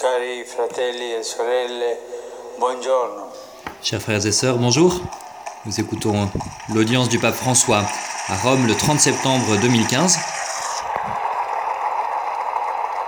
Cari 0.00 0.44
fratelli 0.44 1.12
e 1.12 1.24
sorelle, 1.24 1.98
buongiorno. 2.56 3.32
Chers 3.82 4.00
frères 4.00 4.24
et 4.24 4.30
sœurs, 4.30 4.56
bonjour. 4.56 5.00
Nous 5.66 5.80
écoutons 5.80 6.30
l'audience 6.72 7.08
du 7.08 7.18
pape 7.18 7.34
François 7.34 7.82
à 8.28 8.36
Rome 8.36 8.68
le 8.68 8.76
30 8.76 9.00
septembre 9.00 9.56
2015. 9.60 10.18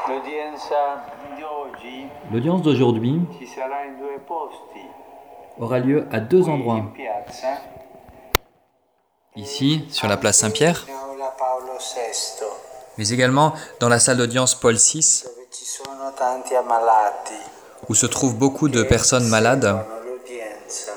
L'udienza 0.08 1.04
di 1.37 1.42
oggi 1.45 2.08
L'audience 2.32 2.62
d'aujourd'hui 2.62 3.20
aura 5.60 5.78
lieu 5.78 6.08
à 6.10 6.18
deux 6.18 6.48
endroits. 6.48 6.82
Ici, 9.36 9.84
sur 9.90 10.08
la 10.08 10.16
place 10.16 10.38
Saint-Pierre, 10.38 10.86
mais 12.98 13.10
également 13.10 13.52
dans 13.78 13.88
la 13.88 14.00
salle 14.00 14.16
d'audience 14.16 14.56
Paul 14.56 14.74
VI, 14.74 15.24
où 17.88 17.95
se 17.95 18.06
trouvent 18.06 18.36
beaucoup 18.36 18.68
de 18.68 18.82
personnes 18.82 19.28
malades 19.28 19.78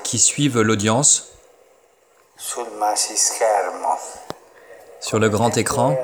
qui 0.02 0.18
suivent 0.18 0.60
l'audience. 0.60 1.32
Sur 5.00 5.18
le 5.18 5.28
grand 5.28 5.56
écran. 5.56 5.96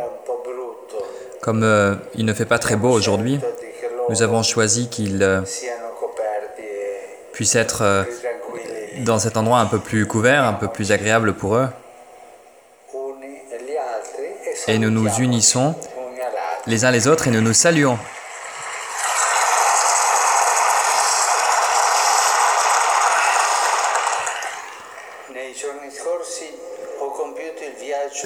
Comme 1.40 1.62
euh, 1.62 1.94
il 2.14 2.26
ne 2.26 2.34
fait 2.34 2.44
pas 2.44 2.58
très 2.58 2.76
beau 2.76 2.90
aujourd'hui, 2.90 3.40
nous 4.10 4.22
avons 4.22 4.42
choisi 4.42 4.90
qu'il 4.90 5.22
euh, 5.22 5.40
e 5.40 5.44
puisse 7.32 7.54
être 7.54 7.82
euh, 7.82 8.04
dans 9.06 9.18
cet 9.18 9.38
endroit 9.38 9.60
un 9.60 9.66
peu 9.66 9.78
plus 9.78 10.06
couvert, 10.06 10.44
un 10.44 10.52
peu 10.52 10.68
plus 10.68 10.92
agréable 10.92 11.32
pour 11.32 11.56
eux. 11.56 11.68
e 12.94 14.70
Et 14.70 14.78
nous 14.78 14.90
nous 14.90 15.08
unissons 15.18 15.74
les 16.66 16.84
uns 16.84 16.90
les 16.90 17.08
autres 17.08 17.28
et 17.28 17.30
nous 17.30 17.40
nous 17.40 17.54
saluons. 17.54 17.98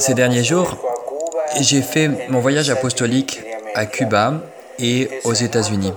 Ces 0.04 0.12
derniers 0.12 0.44
jours, 0.44 0.76
J'ai 1.60 1.80
fait 1.80 2.08
mon 2.28 2.40
voyage 2.40 2.68
apostolique 2.68 3.40
à 3.74 3.86
Cuba 3.86 4.34
et 4.78 5.08
aux 5.24 5.32
États-Unis. 5.32 5.94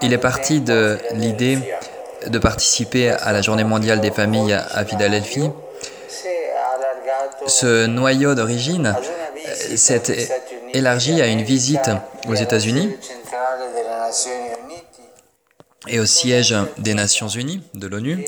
Il 0.00 0.12
est 0.14 0.18
parti 0.18 0.62
de 0.62 0.96
l'idée 1.12 1.58
de 2.26 2.38
participer 2.38 3.10
à 3.10 3.32
la 3.32 3.42
journée 3.42 3.64
mondiale 3.64 4.00
des 4.00 4.12
familles 4.12 4.54
à 4.54 4.82
Philadelphie. 4.86 5.50
Ce 7.46 7.84
noyau 7.84 8.34
d'origine 8.34 8.96
euh, 8.96 9.76
s'est 9.76 10.28
élargi 10.72 11.20
à 11.20 11.26
une 11.26 11.42
visite 11.42 11.90
aux 12.28 12.34
États-Unis 12.34 12.96
et 15.90 16.00
au 16.00 16.06
siège 16.06 16.54
des 16.78 16.94
Nations 16.94 17.28
Unies, 17.28 17.62
de 17.74 17.86
l'ONU, 17.86 18.24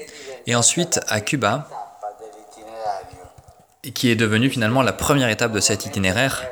et 0.46 0.54
ensuite 0.54 1.00
à 1.08 1.20
Cuba, 1.20 1.68
qui 3.94 4.10
est 4.10 4.16
devenue 4.16 4.50
finalement 4.50 4.82
la 4.82 4.92
première 4.92 5.28
étape 5.28 5.52
de 5.52 5.60
cet 5.60 5.86
itinéraire. 5.86 6.44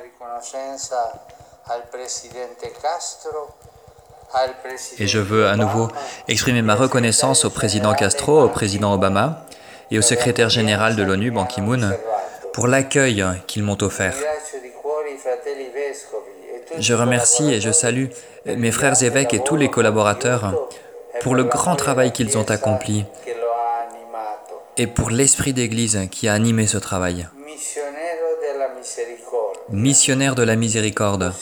Et 4.98 5.06
je 5.06 5.18
veux 5.18 5.48
à 5.48 5.56
nouveau 5.56 5.88
exprimer 6.28 6.62
ma 6.62 6.76
reconnaissance 6.76 7.44
au 7.44 7.50
président 7.50 7.94
Castro, 7.94 8.42
au 8.42 8.48
président 8.48 8.94
Obama 8.94 9.44
et 9.90 9.98
au 9.98 10.02
secrétaire 10.02 10.48
général 10.48 10.94
de 10.94 11.02
l'ONU, 11.02 11.32
Ban 11.32 11.46
Ki-moon, 11.46 11.90
pour 12.52 12.68
l'accueil 12.68 13.24
qu'ils 13.48 13.64
m'ont 13.64 13.78
offert. 13.82 14.14
Je 16.78 16.94
remercie 16.94 17.52
et 17.52 17.60
je 17.60 17.72
salue 17.72 18.06
mes 18.46 18.70
frères 18.70 19.02
évêques 19.02 19.34
et 19.34 19.42
tous 19.42 19.56
les 19.56 19.68
collaborateurs 19.68 20.54
pour 21.20 21.34
le 21.34 21.44
grand 21.44 21.76
travail 21.76 22.12
qu'ils 22.12 22.36
ont 22.38 22.50
accompli 22.50 23.04
et 24.76 24.86
pour 24.86 25.10
l'esprit 25.10 25.52
d'Église 25.52 26.08
qui 26.10 26.28
a 26.28 26.32
animé 26.32 26.66
ce 26.66 26.78
travail. 26.78 27.28
Missionnaire 29.68 30.34
de 30.34 30.42
la 30.42 30.56
miséricorde. 30.56 31.32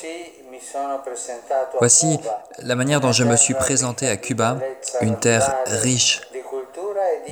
Voici 1.79 2.19
la 2.59 2.75
manière 2.75 3.01
dont 3.01 3.13
je 3.13 3.25
me 3.25 3.37
suis 3.37 3.55
présenté 3.55 4.09
à 4.09 4.17
Cuba, 4.17 4.59
une 5.01 5.17
terre 5.17 5.55
riche 5.67 6.23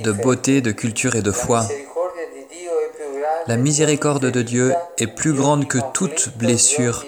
de 0.03 0.13
beauté, 0.13 0.61
de 0.61 0.71
culture 0.71 1.17
et 1.17 1.23
de 1.23 1.33
foi. 1.33 1.67
La 3.47 3.57
miséricorde 3.57 4.31
de 4.31 4.43
Dieu 4.43 4.75
est 4.99 5.07
plus 5.07 5.33
grande 5.33 5.67
que 5.67 5.79
toute 5.93 6.37
blessure, 6.37 7.05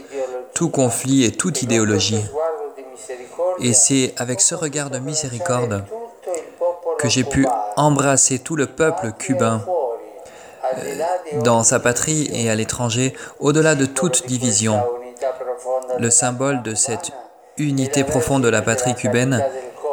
tout 0.55 0.71
conflit 0.71 1.25
et 1.25 1.33
toute 1.33 1.63
idéologie. 1.63 2.25
Et 3.61 3.73
c'est 3.73 4.15
avec 4.17 4.41
ce 4.41 4.55
regard 4.55 4.91
de 4.91 4.99
miséricorde 4.99 5.85
que 6.99 7.09
j'ai 7.09 7.25
pu 7.25 7.47
embrasser 7.77 8.39
tout 8.39 8.57
le 8.57 8.67
peuple 8.67 9.13
cubain 9.19 9.63
di 10.77 11.39
dans 11.43 11.63
sa 11.63 11.81
patrie 11.81 12.29
et 12.33 12.51
à 12.51 12.55
l'étranger, 12.55 13.15
au-delà 13.41 13.75
de 13.75 13.87
toute 13.87 14.27
division. 14.27 14.83
Le 15.99 16.11
symbole 16.11 16.63
de 16.63 16.75
cette 16.75 17.11
unité 17.57 18.05
profonde 18.05 18.43
de 18.43 18.49
la 18.49 18.63
patrie 18.63 18.95
cubaine, 18.95 19.45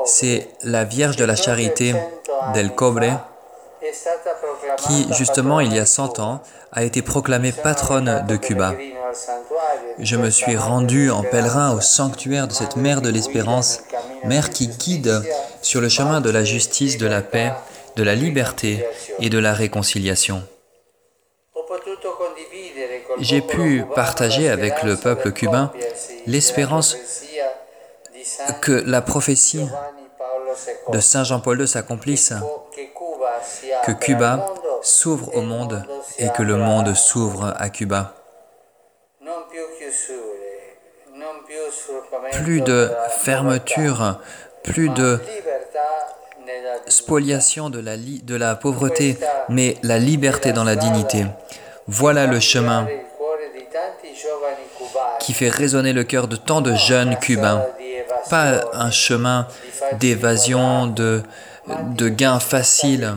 c'est 0.06 0.50
la 0.64 0.84
Vierge 0.84 1.16
de 1.16 1.26
la 1.26 1.36
Charité 1.36 1.96
del 2.54 2.74
Cobre, 2.74 3.20
qui 4.78 5.08
justement 5.14 5.60
il 5.60 5.74
y 5.74 5.80
a 5.80 5.86
patrona 5.86 5.86
100 5.86 6.20
ans 6.20 6.42
a 6.72 6.84
été 6.84 7.02
proclamée 7.02 7.52
patronne 7.52 8.26
de 8.28 8.36
Cuba. 8.36 8.74
Je 10.00 10.18
me 10.18 10.30
suis 10.30 10.58
rendu 10.58 11.10
en 11.10 11.24
pèlerin 11.24 11.74
au 11.74 11.82
sanctuaire 11.82 12.48
de 12.48 12.54
cette 12.54 12.76
mère 12.76 13.02
de 13.02 13.10
l'espérance, 13.10 13.82
mère 14.26 14.50
qui 14.50 14.68
guide 14.68 15.24
sur 15.62 15.82
le 15.82 15.90
chemin 15.90 16.22
de 16.22 16.30
la 16.30 16.44
justice, 16.44 16.98
de 16.98 17.08
la 17.08 17.22
paix, 17.22 17.54
de 17.96 18.04
la 18.04 18.16
liberté 18.16 18.86
et 19.20 19.30
de 19.30 19.38
la 19.40 19.54
réconciliation. 19.54 20.44
J'ai 23.20 23.42
pu 23.42 23.86
partager 23.96 24.50
avec 24.50 24.84
le 24.84 24.98
peuple 24.98 25.32
cubain 25.32 25.72
l'espérance 26.28 26.98
Que 28.62 28.84
la 28.86 29.02
prophétie 29.02 29.68
de 30.92 31.00
Saint 31.00 31.24
Jean-Paul 31.24 31.62
II 31.62 31.68
s'accomplisse, 31.68 32.34
que 33.86 33.92
Cuba 33.92 34.48
s'ouvre 34.82 35.36
au 35.36 35.42
monde 35.42 35.86
et 36.18 36.30
que 36.30 36.44
le 36.44 36.58
monde 36.58 36.94
s'ouvre 36.96 37.54
à 37.58 37.70
Cuba. 37.70 38.25
Plus 42.32 42.62
de 42.62 42.90
fermeture, 43.20 44.20
plus 44.64 44.90
de 44.90 45.20
spoliation 46.88 47.70
de 47.70 48.36
la, 48.36 48.56
pauvreté, 48.56 49.18
mais 49.50 49.78
la 49.84 49.98
liberté 49.98 50.54
dans 50.54 50.64
la 50.64 50.76
dignité. 50.76 51.26
Voilà 51.88 52.26
le 52.26 52.40
chemin 52.40 52.88
qui 55.20 55.34
fait 55.34 55.50
résonner 55.50 55.94
le 55.94 56.04
cœur 56.04 56.28
de 56.28 56.36
tant 56.36 56.62
de 56.62 56.74
jeunes 56.76 57.18
cubains. 57.18 57.66
Pas 58.30 58.62
un 58.74 58.92
chemin 58.92 59.48
d'évasion, 60.00 60.88
de, 60.88 61.22
de 61.96 62.10
gains 62.10 62.40
faciles, 62.40 63.16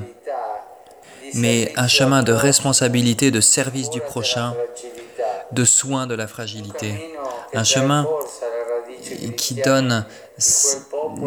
di 1.32 1.40
mais 1.40 1.72
un 1.76 1.88
chemin 1.88 2.22
de 2.22 2.32
responsabilité, 2.32 3.30
de 3.30 3.40
service 3.40 3.90
du 3.90 4.00
prochain, 4.00 4.54
de 5.52 5.64
soin 5.64 6.06
de 6.06 6.14
la 6.14 6.26
fragilité. 6.26 7.14
Un 7.54 7.64
chemin 7.64 8.06
qui 9.36 9.54
donne, 9.54 10.04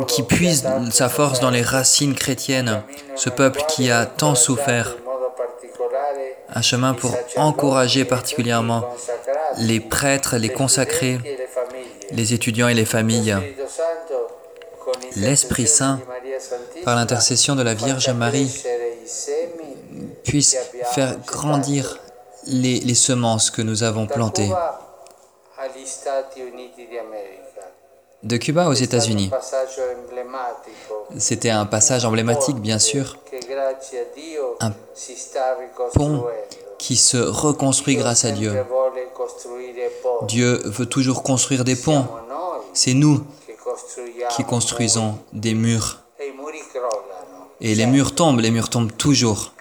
qui 0.08 0.24
puise 0.24 0.68
sa 0.92 1.10
force 1.10 1.40
dans 1.40 1.50
les 1.50 1.62
racines 1.62 2.16
chrétiennes, 2.16 2.84
ce 3.16 3.30
peuple 3.30 3.62
qui 3.68 3.92
a 3.92 4.06
tant 4.06 4.36
souffert, 4.36 4.96
un 6.54 6.62
chemin 6.62 6.94
pour 6.94 7.16
encourager 7.38 8.06
particulièrement 8.06 8.84
les 9.58 9.80
prêtres, 9.80 10.38
les 10.38 10.50
consacrés, 10.50 11.20
les 12.12 12.34
étudiants 12.34 12.68
et 12.68 12.74
les 12.74 12.86
familles. 12.86 13.36
L'Esprit 15.16 15.68
Saint, 15.68 16.00
par 16.84 16.96
l'intercession 16.96 17.56
de 17.56 17.64
la 17.64 17.74
Vierge 17.74 18.10
Marie, 18.10 18.52
puisse 20.24 20.58
faire 20.94 21.18
grandir 21.26 22.00
les, 22.48 22.80
les 22.80 22.96
semences 22.96 23.50
que 23.50 23.62
nous 23.62 23.84
avons 23.84 24.08
plantées. 24.08 24.50
De 28.24 28.38
Cuba 28.38 28.68
aux 28.68 28.74
États-Unis. 28.74 29.32
C'était 31.18 31.50
un 31.50 31.66
passage 31.66 32.06
emblématique, 32.06 32.58
bien 32.58 32.80
sûr, 32.80 33.18
Un 34.60 34.72
pont 35.94 36.26
qui 36.78 36.96
se 36.96 37.18
reconstruit 37.18 37.96
grâce 37.96 38.26
à 38.26 38.32
Dieu. 38.32 38.54
Dieu 40.28 40.62
veut 40.66 40.86
toujours 40.86 41.24
construire 41.24 41.64
des 41.64 41.76
ponts. 41.76 42.06
C'est 42.74 42.94
nous 42.94 43.24
qui 44.30 44.44
construisons 44.44 45.18
des 45.34 45.54
murs. 45.54 46.00
e. 46.20 46.24
Et 47.60 47.76
les 47.76 47.86
murs 47.86 48.16
tombent, 48.16 48.40
les 48.40 48.52
murs 48.52 48.70
tombent 48.70 48.96
toujours. 48.96 49.54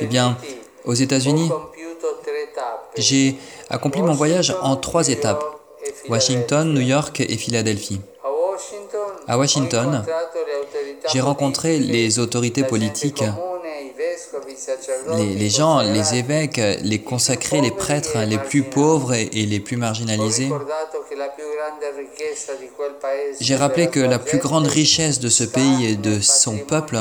Eh 0.00 0.06
bien, 0.06 0.36
aux 0.84 0.94
États-Unis, 0.94 1.50
j'ai 2.96 3.36
accompli 3.68 4.02
mon 4.02 4.12
voyage 4.12 4.54
en 4.62 4.76
trois 4.76 5.08
étapes, 5.08 5.44
Washington, 6.08 6.72
New 6.72 6.80
York 6.80 7.20
et 7.20 7.36
Philadelphie. 7.36 8.00
À 9.28 9.38
Washington, 9.38 10.04
j'ai 11.12 11.20
rencontré 11.20 11.78
les 11.78 12.18
autorités 12.18 12.64
politiques, 12.64 13.24
les, 15.16 15.34
les, 15.34 15.50
gens, 15.50 15.80
les 15.80 16.14
évêques, 16.14 16.60
les 16.82 17.00
consacrés, 17.00 17.60
les 17.60 17.70
prêtres 17.70 18.18
les 18.26 18.38
plus 18.38 18.62
pauvres 18.62 19.14
et 19.14 19.46
les 19.46 19.60
plus 19.60 19.76
marginalisés. 19.76 20.50
J'ai 23.40 23.56
rappelé 23.56 23.88
que 23.88 24.00
la 24.00 24.18
plus 24.18 24.38
grande 24.38 24.66
richesse 24.66 25.20
de 25.20 25.28
ce 25.28 25.44
pays 25.44 25.86
et 25.86 25.96
de 25.96 26.20
son 26.20 26.58
peuple 26.58 26.98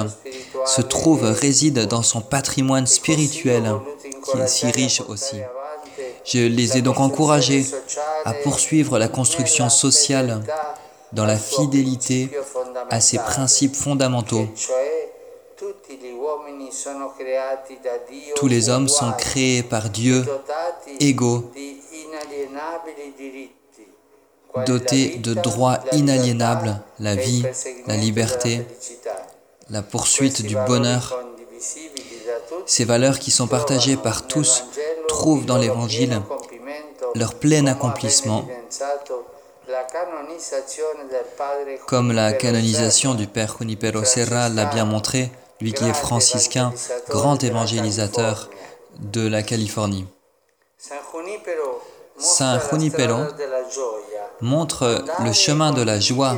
se 0.65 0.81
trouve, 0.81 1.23
réside 1.23 1.87
dans 1.87 2.03
son 2.03 2.21
patrimoine 2.21 2.87
spirituel, 2.87 3.71
qui 4.23 4.37
est 4.37 4.47
si 4.47 4.65
riche 4.67 5.01
aussi. 5.07 5.37
Je 6.25 6.39
les 6.39 6.77
ai 6.77 6.81
donc 6.81 6.99
encouragés 6.99 7.65
à 8.25 8.33
poursuivre 8.33 8.97
la 8.97 9.07
construction 9.07 9.69
sociale 9.69 10.41
dans 11.13 11.25
la 11.25 11.37
fidélité 11.37 12.29
à 12.89 12.99
ses 12.99 13.17
principes 13.17 13.75
fondamentaux. 13.75 14.47
Tous 18.35 18.47
les 18.47 18.69
hommes 18.69 18.87
sont 18.87 19.11
créés 19.13 19.63
par 19.63 19.89
Dieu 19.89 20.25
égaux, 20.99 21.51
dotés 24.65 25.17
de 25.17 25.33
droits 25.33 25.79
inaliénables, 25.91 26.79
la 26.99 27.15
vie, 27.15 27.43
la 27.87 27.95
liberté, 27.95 28.65
la 29.69 29.81
poursuite 29.81 30.45
du 30.45 30.55
bonheur. 30.67 31.19
Ces 32.65 32.85
valeurs 32.85 33.19
qui 33.19 33.31
sont 33.31 33.47
partagées 33.47 33.97
par 33.97 34.27
tous 34.27 34.65
trouvent 35.07 35.45
dans 35.45 35.57
l'Évangile 35.57 36.21
leur 37.15 37.35
plein 37.35 37.65
accomplissement, 37.67 38.47
comme 41.87 42.11
la 42.11 42.33
canonisation 42.33 43.13
du 43.13 43.27
Père 43.27 43.55
Junipero 43.57 44.03
Serra 44.03 44.49
l'a 44.49 44.65
bien 44.65 44.85
montré, 44.85 45.31
lui 45.61 45.73
qui 45.73 45.85
est 45.85 45.93
franciscain, 45.93 46.73
grand 47.09 47.43
évangélisateur 47.43 48.49
de 48.99 49.27
la 49.27 49.43
Californie. 49.43 50.05
Saint 52.17 52.59
Junipero 52.69 53.23
montre 54.41 55.03
le 55.23 55.33
chemin 55.33 55.71
de 55.71 55.81
la 55.81 55.99
joie. 55.99 56.37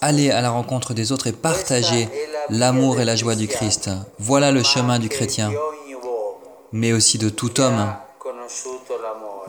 Aller 0.00 0.30
à 0.30 0.40
la 0.40 0.50
rencontre 0.50 0.94
des 0.94 1.12
autres 1.12 1.26
et 1.26 1.32
partager 1.32 2.08
l'amour 2.50 3.00
et 3.00 3.04
la 3.04 3.16
joie 3.16 3.34
du 3.34 3.48
Christ. 3.48 3.90
Voilà 4.18 4.52
le 4.52 4.62
chemin 4.62 4.98
du 4.98 5.08
chrétien, 5.08 5.52
mais 6.72 6.92
aussi 6.92 7.18
de 7.18 7.28
tout 7.28 7.60
homme, 7.60 7.92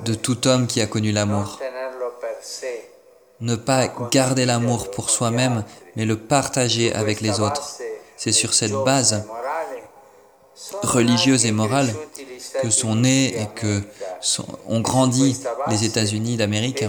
de 0.05 0.13
tout 0.13 0.47
homme 0.47 0.67
qui 0.67 0.81
a 0.81 0.87
connu 0.87 1.11
l'amour. 1.11 1.59
Ne 3.41 3.55
pas 3.55 3.87
garder 4.11 4.45
l'amour 4.45 4.91
pour 4.91 5.09
soi-même, 5.09 5.63
mais 5.95 6.05
le 6.05 6.17
partager 6.17 6.93
avec 6.93 7.21
les 7.21 7.39
autres. 7.39 7.77
C'est 8.17 8.33
sur 8.33 8.53
cette 8.53 8.73
base 8.73 9.23
religieuse 10.83 11.45
et 11.45 11.51
morale 11.51 11.93
que 12.61 12.69
sont 12.69 12.95
nés 12.95 13.27
et 13.41 13.47
que 13.55 13.81
sont, 14.21 14.45
ont 14.67 14.81
grandi 14.81 15.37
les 15.69 15.85
États-Unis 15.85 16.35
d'Amérique. 16.37 16.83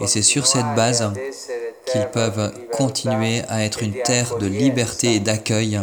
Et 0.00 0.06
c'est 0.06 0.22
sur 0.22 0.46
cette 0.46 0.74
base 0.74 1.10
qu'ils 1.90 2.08
peuvent 2.08 2.52
continuer 2.72 3.42
à 3.48 3.64
être 3.64 3.82
une 3.82 3.94
terre 4.02 4.36
de 4.36 4.46
liberté 4.46 5.14
et 5.14 5.20
d'accueil 5.20 5.80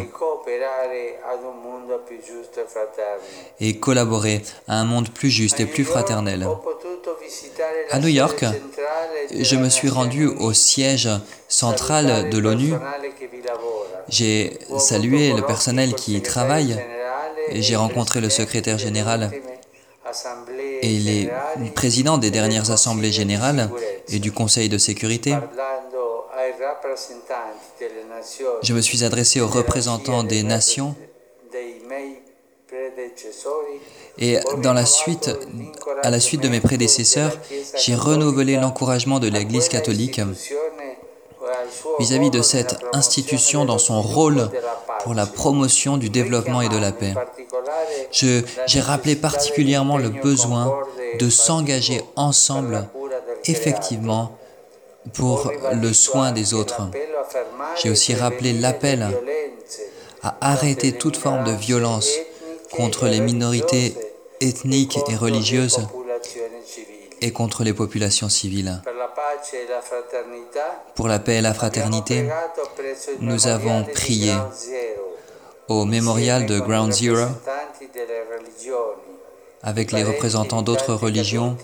et 3.59 3.79
collaborer 3.79 4.43
à 4.67 4.79
un 4.79 4.85
monde 4.85 5.09
plus 5.09 5.29
juste 5.29 5.59
et 5.59 5.65
plus 5.65 5.85
fraternel. 5.85 6.47
À 7.89 7.99
New 7.99 8.07
York, 8.07 8.45
je 9.39 9.55
me 9.55 9.69
suis 9.69 9.89
rendu 9.89 10.27
au 10.27 10.53
siège 10.53 11.09
central 11.47 12.29
de 12.29 12.37
l'ONU. 12.37 12.73
J'ai 14.09 14.59
salué 14.77 15.33
le 15.33 15.41
personnel 15.41 15.93
qui 15.95 16.15
y 16.15 16.21
travaille 16.21 16.77
j'ai 17.51 17.75
rencontré 17.75 18.21
le 18.21 18.29
secrétaire 18.29 18.77
général 18.77 19.31
et 20.81 20.99
les 20.99 21.29
présidents 21.75 22.17
des 22.17 22.31
dernières 22.31 22.71
assemblées 22.71 23.11
générales 23.11 23.69
et 24.09 24.19
du 24.19 24.31
Conseil 24.31 24.69
de 24.69 24.77
sécurité. 24.77 25.35
Je 28.61 28.73
me 28.73 28.81
suis 28.81 29.03
adressé 29.03 29.41
aux 29.41 29.47
représentants 29.47 30.23
des 30.23 30.43
nations 30.43 30.95
et 34.17 34.37
dans 34.61 34.73
la 34.73 34.85
suite, 34.85 35.31
à 36.03 36.09
la 36.09 36.19
suite 36.19 36.41
de 36.41 36.47
mes 36.47 36.59
prédécesseurs, 36.59 37.31
j'ai 37.77 37.95
renouvelé 37.95 38.57
l'encouragement 38.57 39.19
de 39.19 39.27
l'Église 39.27 39.69
catholique 39.69 40.21
vis-à-vis 41.99 42.29
-vis 42.29 42.31
de 42.31 42.41
cette 42.41 42.77
institution 42.93 43.65
dans 43.65 43.79
son 43.79 44.01
rôle 44.01 44.49
pour 45.01 45.13
la 45.13 45.25
promotion 45.25 45.97
du 45.97 46.09
développement 46.09 46.61
et 46.61 46.69
de 46.69 46.77
la 46.77 46.91
paix. 46.91 47.13
J'ai 48.11 48.81
rappelé 48.81 49.15
particulièrement 49.15 49.97
le 49.97 50.09
besoin 50.09 50.65
de 51.19 51.29
s'engager 51.29 52.01
ensemble 52.15 52.87
effectivement 53.45 54.37
pour 55.13 55.51
le 55.73 55.91
soin 55.93 56.31
des 56.31 56.53
autres. 56.53 56.81
J'ai 57.79 57.89
aussi 57.89 58.13
rappelé 58.13 58.53
l'appel 58.53 59.07
à 60.21 60.37
arrêter 60.39 60.93
toute 60.93 61.17
forme 61.17 61.43
de 61.43 61.51
violence 61.51 62.09
contre 62.75 63.07
les 63.07 63.19
minorités 63.19 63.95
ethniques 64.41 64.99
et 65.09 65.15
religieuses 65.15 65.79
et 67.21 67.31
contre 67.31 67.63
les 67.63 67.73
populations 67.73 68.29
civiles. 68.29 68.81
Pour 70.95 71.07
la 71.07 71.19
paix 71.19 71.35
et 71.35 71.41
la 71.41 71.53
fraternité, 71.53 72.27
nous 73.19 73.47
avons 73.47 73.85
prié 73.85 74.33
au 75.67 75.85
mémorial 75.85 76.45
de 76.45 76.59
Ground 76.59 76.91
Zero 76.91 77.27
avec 79.61 79.91
les 79.93 80.03
représentants 80.03 80.61
d'autres 80.61 80.93
religions, 80.93 81.55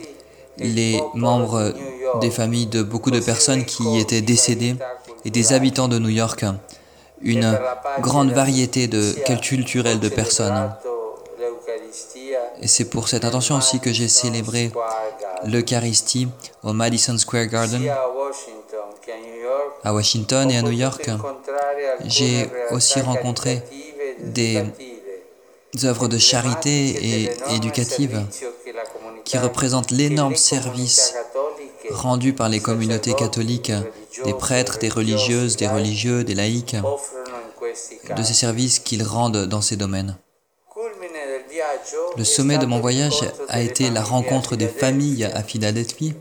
les 0.58 1.02
membres 1.14 1.74
des 2.22 2.32
familles 2.32 2.68
de 2.68 2.82
beaucoup 2.82 3.12
de 3.12 3.20
personnes 3.20 3.66
qui 3.66 4.00
étaient 4.00 4.22
décédées 4.22 4.76
et 5.26 5.30
des 5.30 5.54
habitants 5.54 5.90
de 5.90 6.00
New 6.00 6.10
York, 6.10 6.46
une 7.22 7.60
grande 8.00 8.32
variété 8.32 8.88
de 8.88 9.14
culturelle 9.42 10.00
de 10.00 10.10
personnes. 10.10 10.72
Et 12.62 12.68
c'est 12.68 12.86
pour 12.86 13.08
cette 13.08 13.26
intention 13.26 13.56
aussi 13.58 13.80
que 13.80 13.92
j'ai 13.92 14.08
célébré 14.08 14.72
l'Eucharistie 15.46 16.28
au 16.64 16.74
Madison 16.74 17.18
Square 17.18 17.48
Garden 17.48 17.90
à 19.84 19.94
Washington 19.94 20.52
et 20.52 20.58
à 20.58 20.62
New 20.62 20.72
York. 20.72 21.10
J'ai 22.06 22.50
aussi 22.72 23.00
rencontré 23.00 23.64
des 24.20 24.64
œuvres 25.84 26.08
de 26.08 26.18
charité 26.18 27.24
et 27.24 27.30
éducatives 27.56 28.26
qui 29.24 29.38
représentent 29.38 29.92
l'énorme 29.92 30.36
service 30.36 31.14
rendu 31.92 32.34
par 32.34 32.50
les 32.50 32.60
communautés 32.60 33.14
catholiques, 33.14 33.72
des 34.26 34.34
prêtres, 34.34 34.80
des 34.80 34.90
religieuses, 34.90 35.56
des 35.56 35.68
religieux, 35.68 36.24
des 36.24 36.36
laïcs, 36.36 36.76
de 38.16 38.24
ces 38.24 38.34
services 38.34 38.80
qu'ils 38.80 39.04
rendent 39.04 39.46
dans 39.46 39.62
ces 39.62 39.76
domaines. 39.76 40.18
Le 42.18 42.24
sommet 42.24 42.58
de 42.58 42.66
mon 42.66 42.80
voyage 42.80 43.24
a 43.48 43.62
été 43.62 43.90
la 43.90 44.02
rencontre 44.02 44.56
des 44.56 44.68
familles 44.68 45.26
à 45.26 45.44
Philadelphie, 45.44 46.14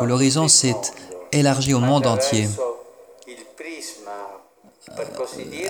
où 0.00 0.04
l'horizon 0.04 0.48
s'est 0.48 0.74
élargi 1.32 1.74
au 1.74 1.80
monde 1.80 2.06
entier 2.06 2.48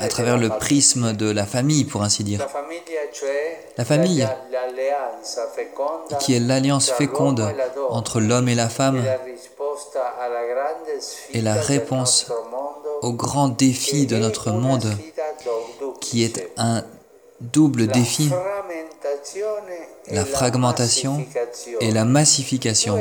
à 0.01 0.09
travers 0.09 0.39
le 0.39 0.49
prisme 0.49 1.13
de 1.13 1.31
la 1.31 1.45
famille, 1.45 1.85
pour 1.85 2.03
ainsi 2.03 2.25
dire. 2.25 2.47
La 3.77 3.85
famille, 3.85 4.27
qui 6.21 6.35
est 6.35 6.41
l'alliance 6.41 6.91
féconde 6.91 7.47
entre 7.91 8.21
l'homme 8.21 8.49
et 8.49 8.55
la 8.55 8.69
femme, 8.69 9.03
est 11.35 11.41
la 11.41 11.55
réponse 11.55 12.33
au 13.03 13.13
grand 13.13 13.49
défi 13.49 14.07
de 14.07 14.17
notre 14.17 14.51
monde, 14.51 14.97
qui 16.01 16.25
est 16.25 16.51
un 16.57 16.85
double 17.41 17.87
défi, 17.87 18.31
la 20.11 20.25
fragmentation 20.25 21.25
et 21.81 21.91
la 21.91 22.05
massification, 22.05 22.99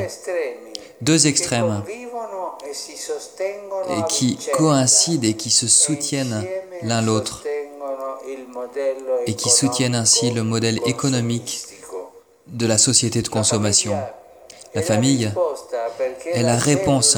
deux 1.00 1.26
extrêmes. 1.26 1.82
Et 3.90 4.02
qui 4.08 4.38
coïncident 4.52 5.26
et 5.26 5.34
qui 5.34 5.50
se 5.50 5.66
soutiennent 5.66 6.44
l'un 6.82 7.02
l'autre. 7.02 7.44
et 9.26 9.34
qui 9.34 9.48
soutiennent 9.48 9.94
ainsi 9.94 10.30
le 10.30 10.42
modèle 10.42 10.78
économique 10.84 11.64
de 12.46 12.66
la 12.66 12.78
société 12.78 13.22
de 13.22 13.28
consommation. 13.28 13.96
La 14.74 14.82
famille 14.82 15.30
est 16.26 16.42
la 16.42 16.56
réponse 16.56 17.16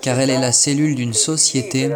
car 0.00 0.18
elle 0.18 0.30
est 0.30 0.38
la 0.38 0.52
cellule 0.52 0.94
d'une 0.94 1.14
société 1.14 1.90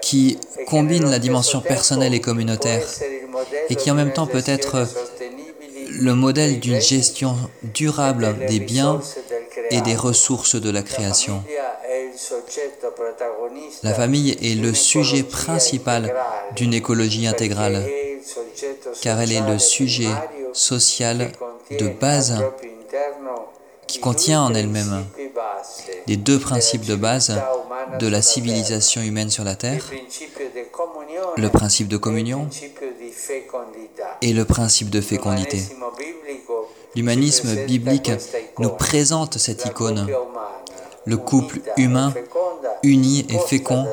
qui 0.00 0.38
combine 0.66 1.10
la 1.10 1.18
dimension 1.18 1.60
personnelle 1.60 2.14
et 2.14 2.20
communautaire 2.20 2.86
et 3.68 3.76
qui 3.76 3.90
en 3.90 3.94
même 3.94 4.12
temps 4.12 4.26
peut 4.26 4.44
être 4.46 4.86
le 5.88 6.14
modèle 6.14 6.60
d'une 6.60 6.80
gestion 6.80 7.36
durable 7.62 8.36
des 8.48 8.60
biens 8.60 9.00
et 9.70 9.80
des 9.80 9.94
ressources 9.94 10.56
de 10.56 10.70
la 10.70 10.82
création. 10.82 11.42
La 13.82 13.94
famille 13.94 14.36
est 14.42 14.54
le 14.60 14.74
sujet 14.74 15.22
principal 15.22 16.14
d'une 16.56 16.74
écologie 16.74 17.26
intégrale, 17.26 17.84
car 19.00 19.20
elle 19.20 19.32
est 19.32 19.46
le 19.46 19.58
sujet 19.58 20.10
social 20.52 21.32
de 21.78 21.88
base 21.88 22.42
qui 23.92 24.00
contient 24.00 24.40
en 24.40 24.54
elle-même 24.54 25.04
les 26.06 26.16
deux 26.16 26.38
principes 26.38 26.86
de 26.86 26.94
base 26.94 27.38
de 27.98 28.06
la 28.06 28.22
civilisation 28.22 29.02
humaine 29.02 29.28
sur 29.28 29.44
la 29.44 29.54
Terre, 29.54 29.84
le 31.36 31.48
principe 31.50 31.88
de 31.88 31.98
communion 31.98 32.48
et 34.22 34.32
le 34.32 34.46
principe 34.46 34.88
de 34.88 35.02
fécondité. 35.02 35.62
L'humanisme 36.94 37.66
biblique 37.66 38.10
nous 38.58 38.70
présente 38.70 39.36
cette 39.36 39.66
icône, 39.66 40.08
le 41.04 41.16
couple 41.18 41.60
humain 41.76 42.14
uni 42.82 43.26
et 43.28 43.38
fécond, 43.40 43.86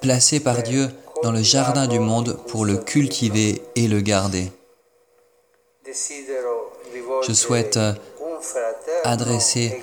placé 0.00 0.40
par 0.40 0.62
Dieu 0.62 0.88
dans 1.22 1.32
le 1.32 1.42
jardin 1.42 1.86
du 1.86 1.98
monde 1.98 2.38
pour 2.48 2.64
le 2.64 2.78
cultiver 2.78 3.60
et 3.74 3.86
le 3.86 4.00
garder. 4.00 4.50
Je 7.26 7.32
souhaite 7.32 7.78
adresser 9.04 9.82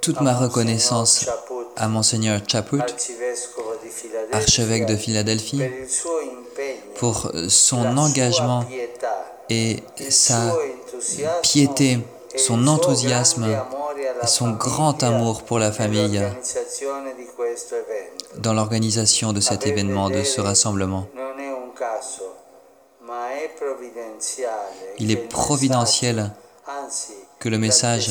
toute 0.00 0.20
ma 0.20 0.34
reconnaissance 0.34 1.28
à 1.76 1.88
Monseigneur 1.88 2.40
Chaput, 2.46 2.82
archevêque 4.32 4.86
de 4.86 4.96
Philadelphie, 4.96 5.62
pour 6.96 7.30
son 7.48 7.96
engagement 7.96 8.64
et 9.48 9.76
sa 10.08 10.56
piété, 11.42 11.98
son 12.36 12.66
enthousiasme 12.66 13.46
et 14.22 14.26
son 14.26 14.50
grand 14.50 15.02
amour 15.02 15.42
pour 15.42 15.58
la 15.58 15.72
famille. 15.72 16.22
dans 18.38 18.54
l'organisation 18.54 19.32
de 19.32 19.40
cet 19.40 19.66
événement, 19.66 20.08
de 20.08 20.22
ce 20.22 20.40
rassemblement. 20.40 21.06
Il 24.98 25.10
est 25.10 25.28
providentiel 25.28 26.32
que 27.38 27.48
le 27.48 27.58
message, 27.58 28.10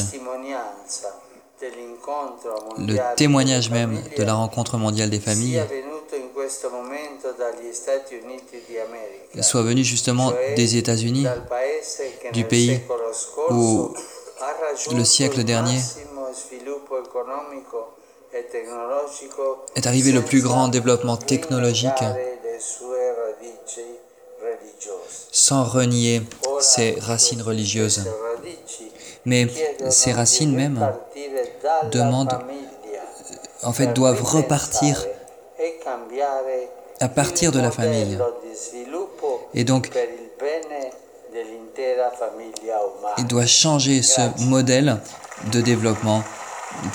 le 2.78 3.16
témoignage 3.16 3.70
même 3.70 4.02
de 4.18 4.24
la 4.24 4.34
rencontre 4.34 4.78
mondiale 4.78 5.10
des 5.10 5.20
familles 5.20 5.62
soit 9.42 9.62
venu 9.62 9.84
justement 9.84 10.34
des 10.56 10.78
États-Unis, 10.78 11.28
du 12.34 12.44
pays 12.46 12.80
où 13.50 13.94
le 14.92 15.04
siècle 15.04 15.44
dernier 15.44 15.80
est 19.76 19.88
arrivé 19.88 20.12
le 20.12 20.22
plus 20.22 20.42
grand 20.42 20.68
développement 20.68 21.18
technologique 21.18 22.04
sans 25.32 25.64
renier 25.64 26.22
ses 26.60 26.98
racines 27.00 27.42
religieuses. 27.42 28.04
Mais 29.26 29.48
ces 29.90 30.12
racines 30.12 30.56
même 30.56 30.92
demandent, 31.92 32.40
en 33.64 33.74
fait, 33.74 33.94
doivent 33.94 34.24
repartir 34.24 35.06
à 37.00 37.10
partir 37.10 37.52
de 37.52 37.60
la 37.60 37.72
famille. 37.72 38.18
Et 39.54 39.64
donc, 39.64 39.92
il 43.18 43.28
doit 43.28 43.46
changer 43.46 44.02
ce 44.02 44.22
modèle 44.44 44.98
de 45.52 45.62
développement 45.62 46.24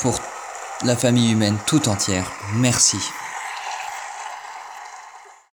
pour 0.00 0.14
la 0.85 0.97
famille 0.97 1.33
humaine 1.33 1.57
tout 1.67 1.88
entière. 1.88 2.31
Merci. 2.57 2.99